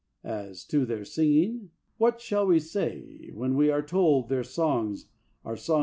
As 0.23 0.65
to 0.65 0.83
their 0.83 1.05
singing, 1.05 1.69
what 1.99 2.19
shall 2.19 2.47
we 2.47 2.59
say 2.59 3.29
when 3.35 3.55
we 3.55 3.69
are 3.69 3.83
told 3.83 4.23
that 4.23 4.29
their 4.33 4.43
songs 4.43 5.05
are 5.45 5.55
song? 5.55 5.79